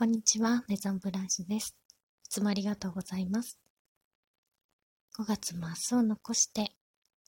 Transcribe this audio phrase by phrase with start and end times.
[0.00, 1.76] こんにちは、メゾンブランシュです。
[2.24, 3.58] いつもありがとうございます。
[5.18, 6.72] 5月も明日を残して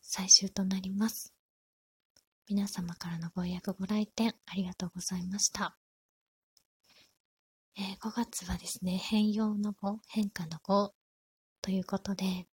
[0.01, 1.35] 最終となります。
[2.49, 5.77] 皆様からのご予約ご来店ありがとうございました。
[7.77, 10.95] えー、5月はですね、変容の語、変化の語
[11.61, 12.47] ということで、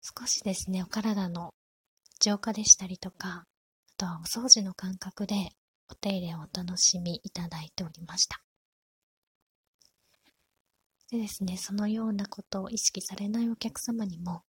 [0.00, 1.54] 少しですね、お体の
[2.20, 3.44] 浄化でしたりとか、あ
[3.96, 5.56] とはお掃除の感覚で
[5.88, 8.42] お手入れをお楽しみいただいておりました。
[11.10, 14.42] でですね、そのようなことを意識されないお客様にも、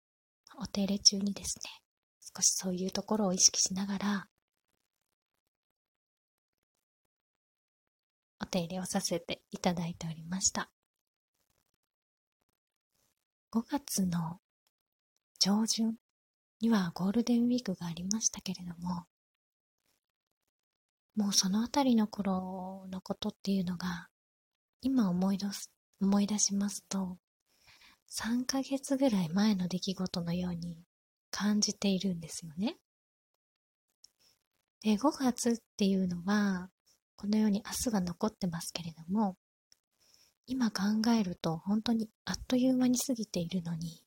[0.58, 1.70] お手入れ中にですね、
[2.22, 4.28] 少しそういうところを意識しながら、
[8.42, 10.72] お手入れをさせていただいておりました。
[13.52, 14.40] 5月の
[15.40, 15.96] 上旬
[16.62, 19.06] にはゴールデンウィークがありましたけれども、
[21.16, 24.10] もうそのあたりの頃のことっていうのが、
[24.82, 25.72] 今思い出す、
[26.02, 27.18] 思い出しますと、
[28.10, 30.78] 3ヶ月ぐらい前の出来事のように
[31.32, 32.78] 感じているんですよね。
[34.82, 36.70] で、5月っていうのは、
[37.16, 39.38] このように明日が残ってますけれども、
[40.48, 44.04] 今考えると本当にあっという間に過ぎているのに、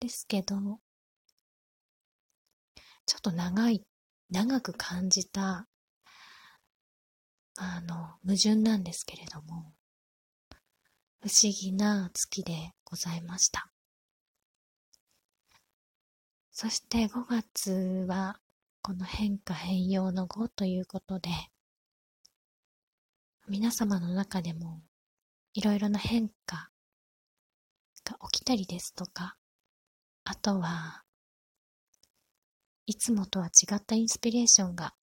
[0.00, 0.56] ですけど、
[3.06, 3.82] ちょっと長い
[4.30, 5.68] 長く感じた、
[7.56, 9.72] あの、矛盾なんですけれども、
[11.20, 13.70] 不思議な月でございました。
[16.52, 18.40] そして5月は、
[18.82, 21.30] この変化変容の5ということで、
[23.48, 24.80] 皆様の中でも
[25.54, 26.70] いろいろな変化
[28.04, 29.36] が起きたりですとか、
[30.24, 31.05] あとは
[32.86, 34.94] いつもとは違ったインスピレーションが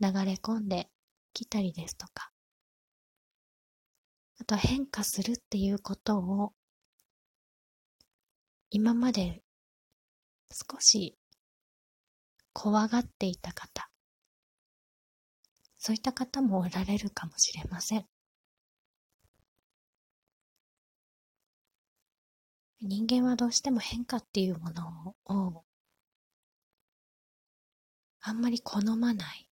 [0.00, 0.88] 流れ込んで
[1.32, 2.32] きたりですとか、
[4.40, 6.52] あと変化するっていうことを
[8.70, 9.42] 今まで
[10.52, 11.16] 少し
[12.52, 13.88] 怖がっていた方、
[15.78, 18.06] そういった方もおられるかもしれません。
[22.80, 25.67] 人間はどうしても変化っていうものを
[28.28, 29.48] あんまり好まない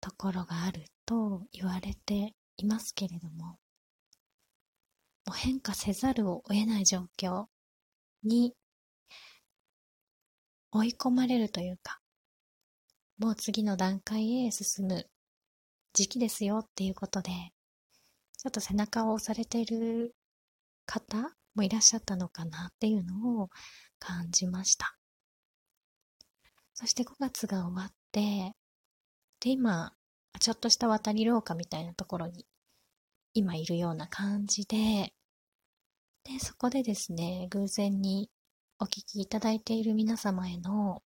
[0.00, 3.58] ところがあると言われていますけれども、も
[5.30, 7.46] う変化せざるを得ない状況
[8.22, 8.54] に
[10.70, 11.98] 追い込まれるというか、
[13.18, 15.04] もう次の段階へ進む
[15.94, 17.32] 時期ですよっていうことで、
[18.36, 20.14] ちょっと背中を押されている
[20.86, 23.48] 方もいらっしゃったのかなっていうのを
[23.98, 24.97] 感じました。
[26.80, 28.52] そして5月が終わって、
[29.40, 29.92] で、今、
[30.38, 32.46] ちょっとした渡り廊下みたいなところに
[33.34, 35.12] 今いるような感じで、
[36.22, 38.30] で、そこでですね、偶然に
[38.78, 41.02] お聞きいただいている皆様への、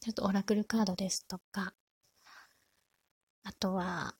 [0.00, 1.74] ちょっとオラクルカードですとか、
[3.42, 4.14] あとは、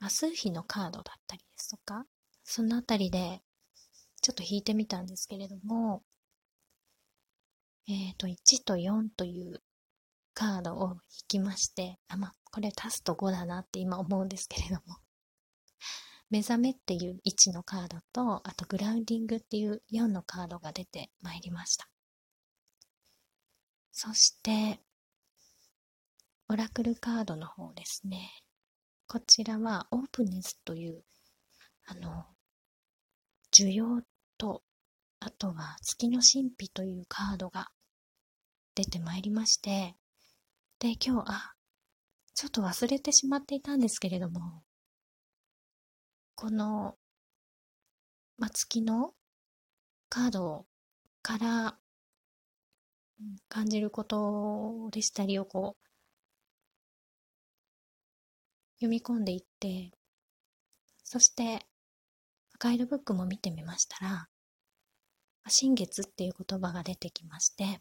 [0.00, 2.04] ま、数比のカードだったりですとか、
[2.42, 3.42] そのあたりで、
[4.22, 6.02] ちょっと引いてみたんですけれども、
[7.86, 9.62] えっ、ー、と、1と4という
[10.38, 14.98] カードを引きまして、あ、まあ、これ足すと5だなって今思うんですけれども。
[16.30, 21.90] 目覚めっていう1のカードと、あとグラウンディングっていう4のカードが出てまいりました。
[23.90, 24.80] そして、
[26.46, 28.30] オラクルカードの方ですね。
[29.08, 31.04] こちらはオープンネスという、
[31.84, 32.26] あの、
[33.50, 34.02] 需要
[34.36, 34.62] と、
[35.18, 37.72] あとは月の神秘というカードが
[38.76, 39.96] 出てまいりまして、
[40.80, 41.54] で、今日、あ、
[42.34, 44.62] ちょっと忘れてしまっていたんですけれども、
[46.36, 46.96] この、
[48.36, 49.12] ま月の
[50.08, 50.66] カード
[51.20, 51.78] から
[53.48, 55.88] 感じることでしたりをこう、
[58.76, 59.90] 読み込んでいって、
[61.02, 61.66] そして、
[62.60, 64.28] ガイドブックも見てみましたら、
[65.48, 67.80] 新月っていう言葉が出てきまして、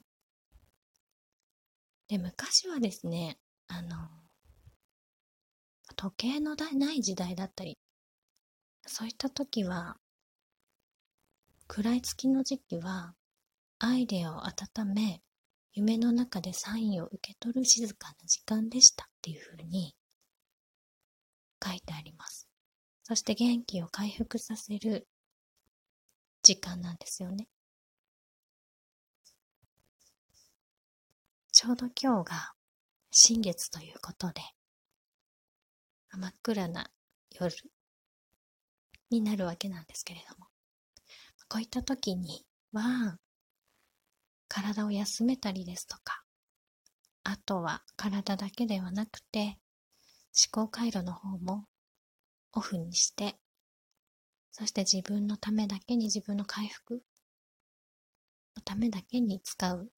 [2.07, 3.37] で、昔はですね、
[3.67, 3.97] あの、
[5.95, 7.77] 時計のない時代だったり、
[8.85, 9.97] そういった時は、
[11.67, 13.13] 暗い月の時期は、
[13.79, 15.21] アイデアを温め、
[15.73, 19.95] 夢の中でサインを受け取る静かな時間でしたっていうふうに
[21.63, 22.47] 書いてあります。
[23.03, 25.07] そして元気を回復させる
[26.41, 27.47] 時間なんですよね。
[31.59, 32.51] ちょうど今日が
[33.09, 34.43] 新月ということで、
[36.11, 36.91] 真っ暗な
[37.31, 37.51] 夜
[39.09, 40.45] になるわけなんですけれども、
[41.49, 43.17] こういった時には、
[44.47, 46.21] 体を休めたりですとか、
[47.23, 49.57] あとは体だけではなくて、
[50.53, 51.65] 思考回路の方も
[52.53, 53.35] オフにして、
[54.51, 57.01] そして自分のためだけに自分の回復
[58.55, 59.89] のためだけに使う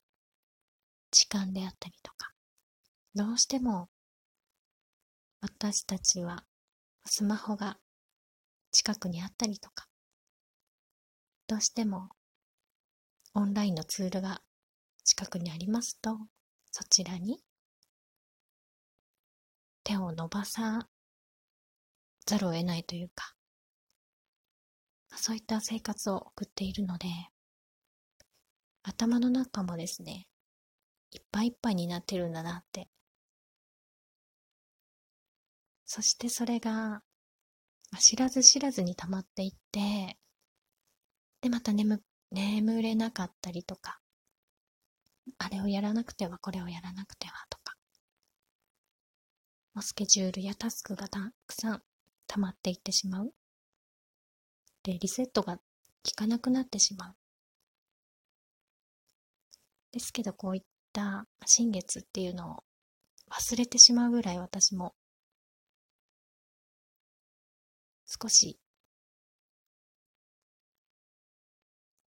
[1.11, 2.31] 時間であったりとか、
[3.15, 3.89] どうしても
[5.41, 6.43] 私たちは
[7.05, 7.77] スマホが
[8.71, 9.87] 近くにあったりとか、
[11.47, 12.09] どうしても
[13.33, 14.41] オンラインのツールが
[15.03, 16.17] 近くにありますと、
[16.71, 17.39] そちらに
[19.83, 20.87] 手を伸ばさ
[22.27, 23.33] ざるを得ないというか、
[25.15, 27.07] そういった生活を送っているので、
[28.83, 30.27] 頭の中もですね、
[31.11, 32.89] いっぱいいっぱいになってるんだなって。
[35.85, 37.03] そしてそれが、
[37.99, 40.17] 知らず知らずに溜まっていって、
[41.41, 42.01] で、また眠、
[42.31, 43.99] 眠れなかったりとか、
[45.37, 47.75] あれをやらなくては、これをやらなくてはとか、
[49.81, 51.83] スケジュールやタスクがたくさん
[52.27, 53.33] 溜まっていってしまう。
[54.83, 55.63] で、リセットが効
[56.15, 57.15] かなくなってしまう。
[59.91, 62.63] ですけど、こういった新月っていうのを
[63.31, 64.93] 忘れてしまうぐらい私も
[68.05, 68.59] 少し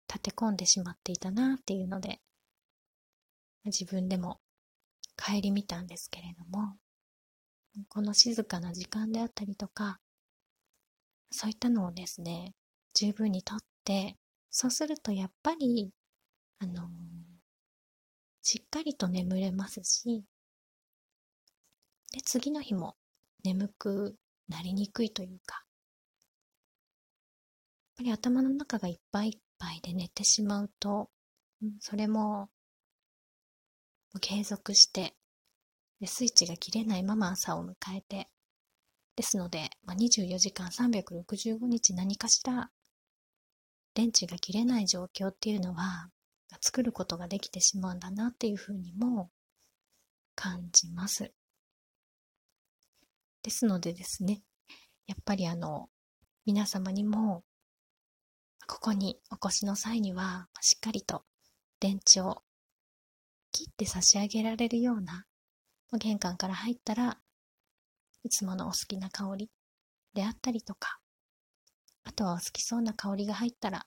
[0.08, 2.20] 立て込んでしまっていたなっていうので
[3.64, 4.40] 自分でも
[5.16, 6.76] 顧みたんですけれども
[7.88, 9.98] この静かな時間であったりとか
[11.30, 12.52] そういったのをですね
[12.94, 14.16] 十分にとって
[14.50, 15.92] そうするとやっぱり
[16.58, 16.88] あの
[18.42, 20.24] しっかりと眠れますし、
[22.12, 22.96] で、次の日も
[23.44, 24.16] 眠く
[24.48, 25.64] なりにくいというか、
[27.94, 31.10] やっぱり頭の中がいっぱいいっぱいで寝てしまうと、
[31.62, 32.48] うん、それも
[34.20, 35.14] 継続して
[36.02, 38.28] で、スイッチが切れないまま朝を迎えて、
[39.14, 42.70] ですので、まあ、24時間365日何かしら
[43.94, 46.08] 電池が切れない状況っていうのは
[46.60, 49.30] 作ることができてしまうんだなっていうふうにも
[50.34, 51.32] 感じます。
[53.42, 54.42] ですのでですね、
[55.06, 55.88] やっぱりあの、
[56.44, 57.44] 皆様にも、
[58.66, 61.24] ここにお越しの際には、しっかりと
[61.80, 62.42] 電池を
[63.50, 65.26] 切って差し上げられるような、
[65.98, 67.18] 玄関から入ったら
[68.24, 69.50] いつものお好きな香り
[70.14, 71.00] であったりとか、
[72.04, 73.86] あとはお好きそうな香りが入ったら、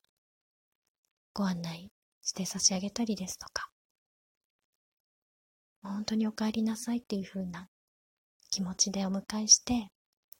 [1.33, 1.91] ご案内
[2.25, 3.69] して差し上げたりですとか、
[5.81, 7.69] 本当にお帰りなさいっていう風な
[8.49, 9.91] 気持ちでお迎えして、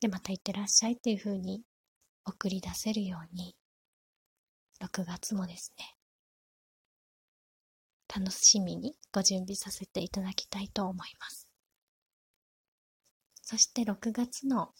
[0.01, 1.63] で、また行ってらっしゃいっていう風に
[2.25, 3.55] 送り出せるように、
[4.81, 5.95] 6月もですね、
[8.13, 11.47] 楽しみにご準備させていただきたいと思います。
[13.43, 14.73] そして6月の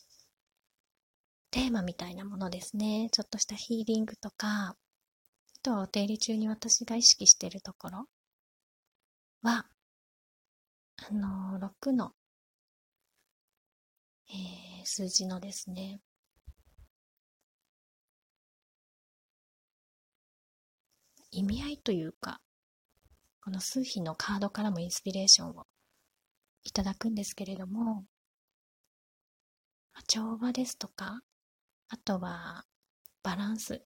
[1.51, 3.09] テーマみたいなものですね。
[3.11, 4.75] ちょっとしたヒーリングとか、
[5.65, 8.05] とはお手入れ中に私が意識しているところ
[9.41, 9.65] は、
[10.97, 12.11] あのー、6の、
[14.29, 16.01] えー、数字のですね、
[21.31, 22.41] 意味合いというか、
[23.41, 25.65] この数比のカードからもインスピレーションを
[26.63, 28.05] いただくんですけれども、
[30.07, 31.21] 調和ですとか、
[31.89, 32.65] あとは
[33.23, 33.83] バランス。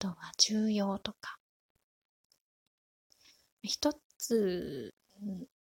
[0.00, 1.38] とは重要とか、
[3.62, 4.94] 一つ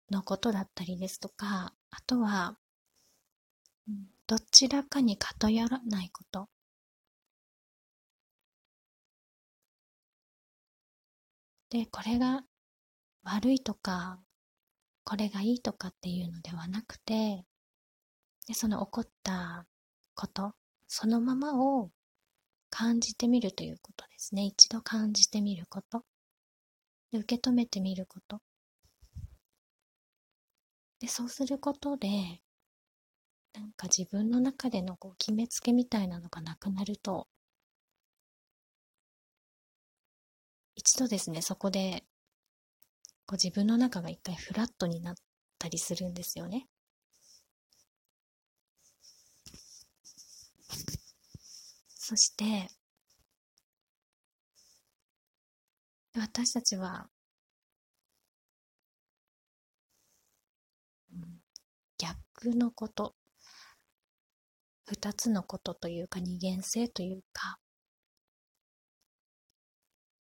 [0.09, 2.57] のことだったりですとか、あとは、
[4.27, 6.47] どちらかに偏らないこと。
[11.69, 12.43] で、これが
[13.23, 14.19] 悪いとか、
[15.03, 17.45] これがいいとかっていうのではなくて、
[18.47, 19.67] でその起こった
[20.15, 20.53] こと、
[20.87, 21.91] そのままを
[22.69, 24.43] 感じてみるということですね。
[24.43, 26.03] 一度感じてみること。
[27.11, 28.41] で受け止めてみること。
[30.99, 32.41] で、そうすることで、
[33.53, 37.27] なんか自分の中でのこう決めつけみたいなのがなくなると、
[40.75, 42.03] 一度ですね、そこで、
[43.25, 45.15] こう自分の中が一回フラットになっ
[45.59, 46.67] たりするんですよね。
[52.09, 52.71] そして、
[56.15, 57.07] 私たちは、
[61.99, 63.15] 逆のこと、
[64.87, 67.59] 二つのことというか二元性というか、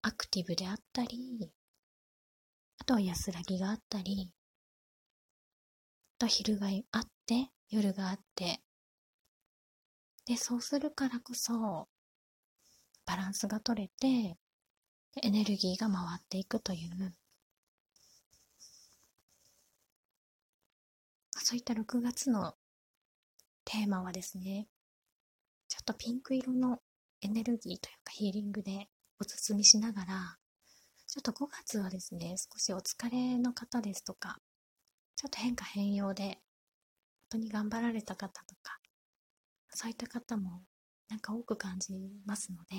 [0.02, 1.50] アクティブであったり、
[2.80, 4.30] あとは安らぎがあったり、
[6.18, 8.60] と昼があって、夜があって、
[10.24, 11.88] で、そうするからこそ、
[13.04, 14.38] バランスが取れて、
[15.22, 17.12] エネルギーが回っていくという、
[21.36, 22.54] そういった6月の
[23.64, 24.68] テーマはですね、
[25.68, 26.78] ちょっとピンク色の
[27.20, 28.88] エネルギーというかヒーリングで
[29.18, 30.36] お包みしながら、
[31.06, 34.38] ちょっと5月はですね、少しお疲れの方ですとか、
[35.16, 36.38] ちょっと変化変容で、本
[37.30, 38.81] 当に頑張られた方とか、
[39.74, 40.62] そういった方も
[41.08, 41.94] なんか多く感じ
[42.26, 42.76] ますので、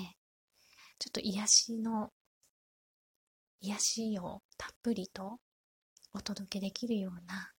[0.98, 2.10] ちょっと癒しの、
[3.60, 5.38] 癒しをたっぷりと
[6.12, 7.50] お届けできるような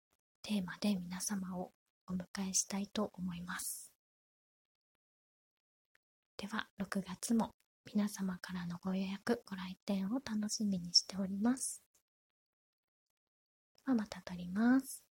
[0.42, 1.72] テーマで皆様を
[2.08, 3.92] お迎えしたいと思います。
[6.38, 7.52] では、6月も
[7.86, 11.84] 皆様からのご予約、ご来店を楽しみにしております。
[13.86, 15.05] ではまた撮ります。